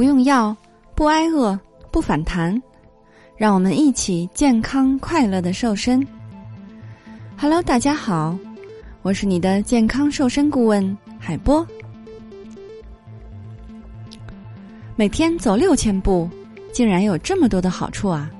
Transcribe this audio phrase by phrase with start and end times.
[0.00, 0.56] 不用药，
[0.94, 1.60] 不挨饿，
[1.90, 2.58] 不反弹，
[3.36, 6.02] 让我们一起健康快乐的瘦身。
[7.36, 8.34] Hello，大家好，
[9.02, 11.66] 我是你的健康瘦身顾问海波。
[14.96, 16.26] 每天走六千步，
[16.72, 18.30] 竟然有这么多的好处啊！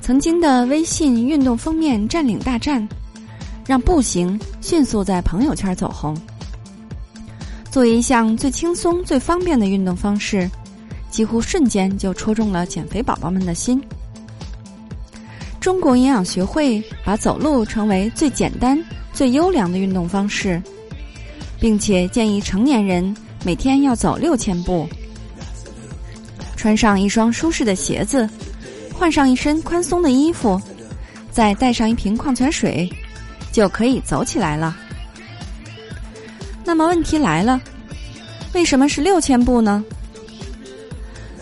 [0.00, 2.88] 曾经的微信运动封面占领大战，
[3.66, 6.16] 让步行迅速在朋友圈走红。
[7.70, 10.50] 作为一项最轻松、最方便的运动方式，
[11.10, 13.80] 几乎瞬间就戳中了减肥宝宝们的心。
[15.60, 20.60] 中国营养学会把走路成为最简单、最优良的运动方式，
[21.60, 23.14] 并且建议成年人
[23.44, 24.88] 每天要走六千步。
[26.56, 28.28] 穿上一双舒适的鞋子，
[28.94, 30.60] 换上一身宽松的衣服，
[31.30, 32.88] 再带上一瓶矿泉水，
[33.52, 34.76] 就可以走起来了。
[36.68, 37.58] 那么问题来了，
[38.52, 39.82] 为什么是六千步呢？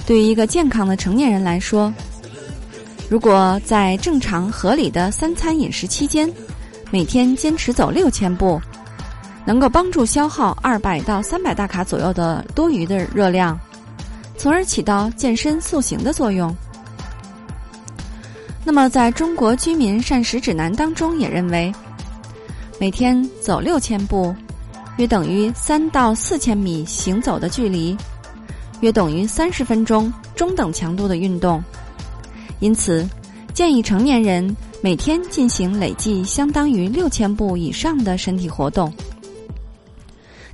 [0.06, 1.92] 对于一个健康的成年人来说，
[3.10, 6.32] 如果在正常合理的三餐饮食期间，
[6.92, 8.62] 每天坚持走六千步，
[9.44, 13.58] 能够帮助消耗二百到三百大卡左右的多余的热量，
[14.38, 16.54] 从而起到健身塑形的作用。
[18.64, 21.72] 那么，在中国居民膳食指南当中也认为，
[22.78, 24.32] 每天走六千步。
[24.96, 27.96] 约等于三到四千米行走的距离，
[28.80, 31.62] 约等于三十分钟中等强度的运动。
[32.60, 33.06] 因此，
[33.52, 38.90] 建议成年人每天进行累计相当于六千步以上的身体活动。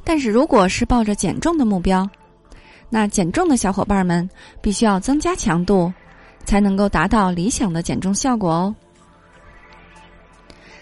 [0.03, 2.09] 但是，如果是抱着减重的目标，
[2.91, 4.29] 那减重的小伙伴们
[4.61, 5.93] 必须要增加强度，
[6.45, 8.75] 才能够达到理想的减重效果哦。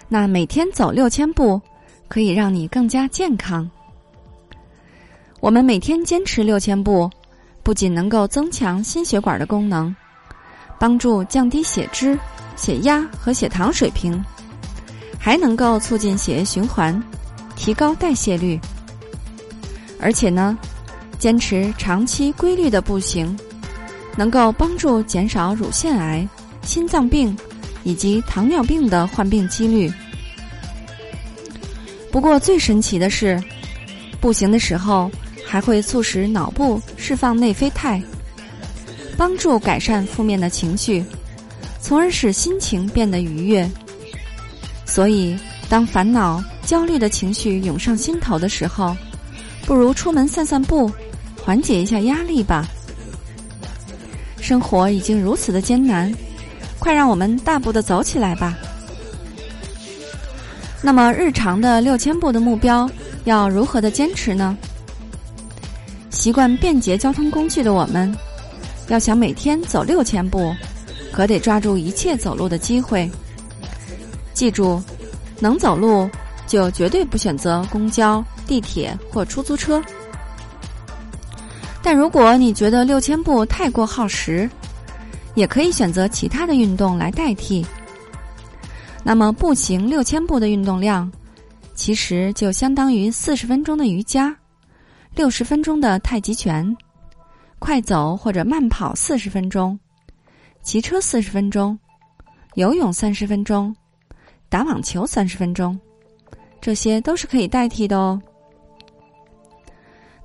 [0.08, 1.60] 那每天走六千步。
[2.10, 3.70] 可以让你更加健康。
[5.38, 7.08] 我们每天坚持六千步，
[7.62, 9.94] 不仅能够增强心血管的功能，
[10.76, 12.18] 帮助降低血脂、
[12.56, 14.22] 血压和血糖水平，
[15.20, 17.00] 还能够促进血液循环，
[17.54, 18.58] 提高代谢率。
[20.00, 20.58] 而且呢，
[21.16, 23.38] 坚持长期规律的步行，
[24.16, 26.28] 能够帮助减少乳腺癌、
[26.62, 27.36] 心脏病
[27.84, 29.88] 以及糖尿病的患病几率。
[32.10, 33.42] 不过最神奇的是，
[34.20, 35.10] 步行的时候
[35.46, 38.02] 还会促使脑部释放内啡肽，
[39.16, 41.04] 帮助改善负面的情绪，
[41.80, 43.68] 从而使心情变得愉悦。
[44.84, 45.38] 所以，
[45.68, 48.96] 当烦恼、焦虑的情绪涌上心头的时候，
[49.64, 50.90] 不如出门散散步，
[51.40, 52.68] 缓解一下压力吧。
[54.40, 56.12] 生活已经如此的艰难，
[56.80, 58.58] 快让我们大步的走起来吧。
[60.82, 62.90] 那么，日常的六千步的目标
[63.24, 64.56] 要如何的坚持呢？
[66.08, 68.14] 习惯便捷交通工具的我们，
[68.88, 70.54] 要想每天走六千步，
[71.12, 73.10] 可得抓住一切走路的机会。
[74.32, 74.82] 记住，
[75.38, 76.08] 能走路
[76.46, 79.82] 就绝对不选择公交、地铁或出租车。
[81.82, 84.48] 但如果你觉得六千步太过耗时，
[85.34, 87.64] 也可以选择其他的运动来代替。
[89.02, 91.10] 那么，步行六千步的运动量，
[91.74, 94.36] 其实就相当于四十分钟的瑜伽，
[95.14, 96.76] 六十分钟的太极拳，
[97.58, 99.78] 快走或者慢跑四十分钟，
[100.62, 101.76] 骑车四十分钟，
[102.54, 103.74] 游泳三十分钟，
[104.50, 105.78] 打网球三十分钟，
[106.60, 108.20] 这些都是可以代替的哦。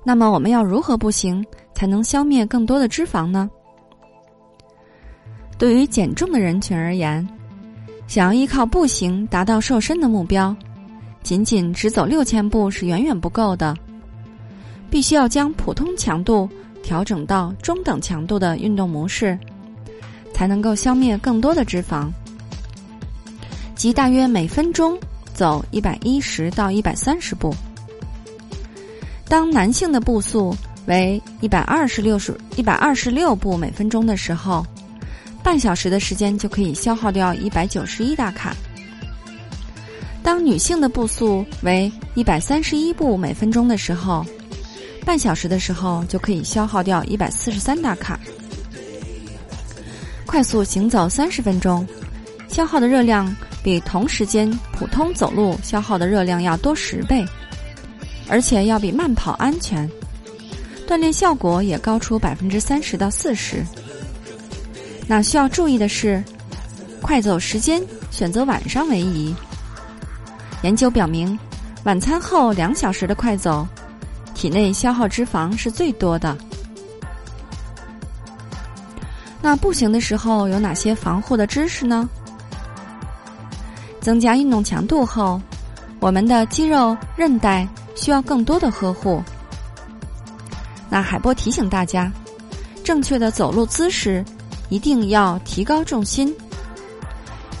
[0.04, 1.44] 那么，我们要如何步行
[1.74, 3.50] 才能消灭更多的脂肪呢？
[5.58, 7.26] 对于减重的人群而言。
[8.06, 10.54] 想要依靠步行达到瘦身的目标，
[11.22, 13.76] 仅仅只走六千步是远远不够的，
[14.88, 16.48] 必须要将普通强度
[16.82, 19.36] 调整到中等强度的运动模式，
[20.32, 22.08] 才能够消灭更多的脂肪。
[23.74, 24.96] 即大约每分钟
[25.34, 27.54] 走一百一十到一百三十步。
[29.28, 30.56] 当男性的步速
[30.86, 34.64] 为一百二十六十一百二十六步每分钟的时候。
[35.46, 38.52] 半小时的时间就可以消耗掉一百九十一大卡。
[40.20, 44.26] 当女性的步速为一百三十一步每分钟的时候，
[45.04, 48.18] 半小时的时候就可以消耗掉一百四十三大卡。
[50.26, 51.86] 快速行走三十分钟，
[52.48, 53.32] 消耗的热量
[53.62, 57.24] 比同时间普通走路消耗的热量要多十倍，
[58.28, 59.88] 而且要比慢跑安全，
[60.88, 63.64] 锻炼效果也高出百分之三十到四十。
[65.06, 66.22] 那需要注意的是，
[67.00, 67.80] 快走时间
[68.10, 69.34] 选择晚上为宜。
[70.62, 71.38] 研究表明，
[71.84, 73.66] 晚餐后两小时的快走，
[74.34, 76.36] 体内消耗脂肪是最多的。
[79.40, 82.08] 那步行的时候有哪些防护的知识呢？
[84.00, 85.40] 增加运动强度后，
[86.00, 89.22] 我们的肌肉韧带需要更多的呵护。
[90.88, 92.10] 那海波提醒大家，
[92.82, 94.24] 正确的走路姿势
[94.68, 96.34] 一定要提高重心。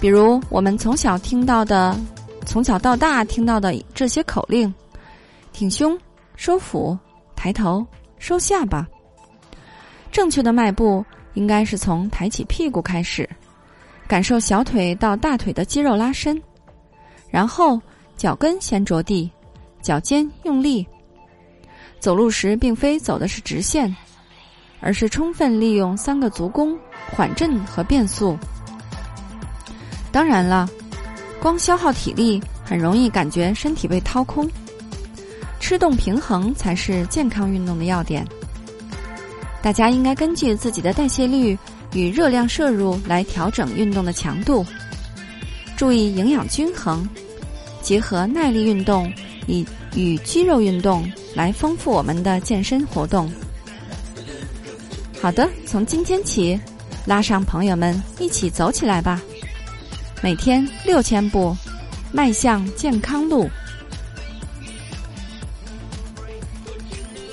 [0.00, 1.98] 比如我们从小听到的、
[2.44, 4.72] 从小到大听到的这些口令：
[5.52, 5.98] 挺胸、
[6.36, 6.96] 收腹、
[7.34, 7.86] 抬头、
[8.18, 8.86] 收下巴。
[10.10, 11.04] 正确的迈步。
[11.36, 13.28] 应该是从抬起屁股开始，
[14.08, 16.42] 感受小腿到大腿的肌肉拉伸，
[17.28, 17.78] 然后
[18.16, 19.30] 脚跟先着地，
[19.82, 20.86] 脚尖用力。
[22.00, 23.94] 走路时并非走的是直线，
[24.80, 26.76] 而是充分利用三个足弓：
[27.10, 28.38] 缓震和变速。
[30.12, 30.68] 当然了，
[31.40, 34.48] 光消耗体力很容易感觉身体被掏空，
[35.60, 38.26] 吃动平衡才是健康运动的要点。
[39.62, 41.58] 大家应该根据自己的代谢率
[41.92, 44.64] 与热量摄入来调整运动的强度，
[45.76, 47.08] 注意营养均衡，
[47.82, 49.12] 结合耐力运动
[49.46, 53.30] 以与肌肉运动来丰富我们的健身活动。
[55.26, 56.56] 好的，从今天起，
[57.04, 59.20] 拉上朋友们一起走起来吧，
[60.22, 61.52] 每天六千步，
[62.12, 63.50] 迈向健康路。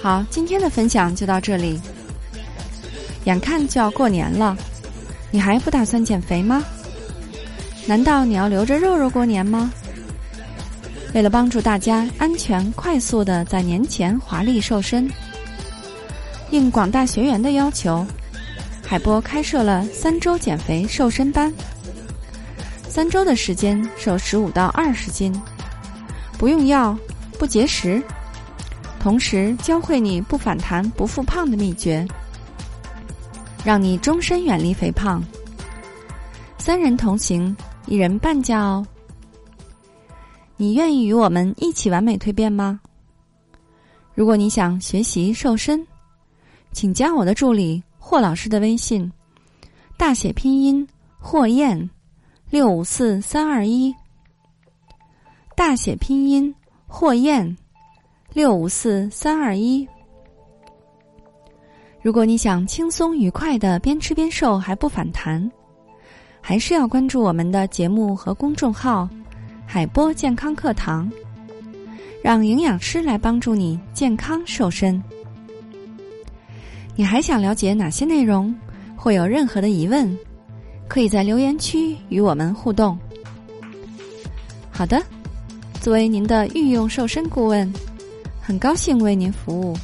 [0.01, 1.79] 好，今天的分享就到这里。
[3.25, 4.57] 眼看就要过年了，
[5.29, 6.63] 你还不打算减肥吗？
[7.85, 9.71] 难道你要留着肉肉过年吗？
[11.13, 15.07] 为了帮助大家安全快速的在年前华丽瘦身，
[16.53, 18.05] 应广大学员的要求，
[18.85, 21.51] 海波开设了三周减肥瘦身班。
[22.87, 25.33] 三周的时间瘦十五到二十斤，
[26.37, 26.95] 不用药，
[27.39, 27.99] 不节食，
[28.99, 32.07] 同时教会你不反弹不复胖的秘诀。
[33.65, 35.23] 让你终身远离肥胖。
[36.59, 37.55] 三人同行，
[37.87, 38.85] 一人半价哦。
[40.55, 42.79] 你愿意与我们一起完美蜕变吗？
[44.13, 45.83] 如果你想学习瘦身，
[46.73, 49.09] 请加我的助理霍老师的微信，
[49.95, 50.85] 大写拼音
[51.19, 51.89] 霍燕
[52.49, 53.93] 六五四三二一，
[55.55, 56.53] 大写拼音
[56.87, 57.55] 霍燕
[58.33, 59.87] 六五四三二一。
[62.01, 65.49] 如果你想轻松愉快的边吃边瘦还不反弹，
[66.41, 69.07] 还是要关注我们的节目和公众号
[69.65, 71.09] “海波健康课堂”，
[72.21, 75.01] 让营养师来帮助你健康瘦身。
[76.95, 78.53] 你还想了解哪些内容？
[78.95, 80.17] 或有任何的疑问，
[80.87, 82.97] 可以在留言区与我们互动。
[84.71, 85.01] 好的，
[85.81, 87.71] 作为您的御用瘦身顾问，
[88.41, 89.75] 很高兴为您服务。